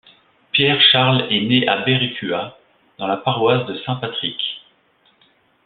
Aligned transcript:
Pierre 0.51 0.81
Charles 0.91 1.27
est 1.29 1.41
né 1.41 1.67
à 1.67 1.83
Berekua, 1.83 2.57
dans 2.97 3.05
la 3.05 3.17
paroisse 3.17 3.67
de 3.67 3.75
Saint-Patrick. 3.85 4.41